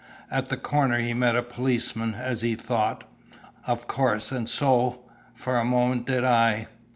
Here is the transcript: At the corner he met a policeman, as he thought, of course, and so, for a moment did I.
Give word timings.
At 0.31 0.49
the 0.49 0.57
corner 0.57 0.97
he 0.97 1.13
met 1.13 1.35
a 1.35 1.43
policeman, 1.43 2.15
as 2.15 2.41
he 2.41 2.55
thought, 2.55 3.03
of 3.67 3.87
course, 3.87 4.31
and 4.31 4.49
so, 4.49 5.03
for 5.35 5.57
a 5.57 5.63
moment 5.63 6.07
did 6.07 6.23
I. 6.23 6.65